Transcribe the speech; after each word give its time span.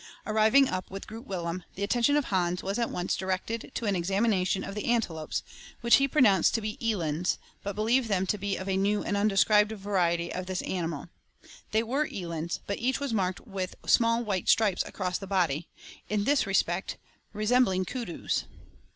Arriving 0.25 0.67
up 0.67 0.89
with 0.89 1.05
Groot 1.05 1.27
Willem, 1.27 1.63
the 1.75 1.83
attention 1.83 2.15
of 2.17 2.25
Hans 2.33 2.63
was 2.63 2.79
at 2.79 2.89
once 2.89 3.15
directed 3.15 3.69
to 3.75 3.85
an 3.85 3.95
examination 3.95 4.63
of 4.63 4.73
the 4.73 4.85
antelopes, 4.85 5.43
which 5.81 5.97
he 5.97 6.07
pronounced 6.07 6.55
to 6.55 6.61
be 6.61 6.75
elands, 6.81 7.37
but 7.61 7.75
believed 7.75 8.07
them 8.09 8.25
to 8.25 8.39
be 8.39 8.57
of 8.57 8.67
a 8.67 8.75
new 8.77 9.03
and 9.03 9.15
undescribed 9.15 9.71
variety 9.73 10.33
of 10.33 10.47
this 10.47 10.63
animal. 10.63 11.09
They 11.69 11.83
were 11.83 12.07
elands; 12.07 12.61
but 12.65 12.79
each 12.79 12.99
was 12.99 13.13
marked 13.13 13.41
with 13.41 13.75
small 13.85 14.23
white 14.23 14.49
stripes 14.49 14.83
across 14.87 15.19
the 15.19 15.27
body, 15.27 15.67
in 16.09 16.23
this 16.23 16.47
respect 16.47 16.97
resembling 17.31 17.85
"koodoos." 17.85 18.45